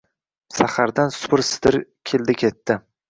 [0.59, 1.77] Sahardan supur-sidir,
[2.13, 2.79] keldi-ketdi.